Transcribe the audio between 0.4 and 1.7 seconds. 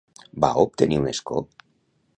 Va obtenir un escó?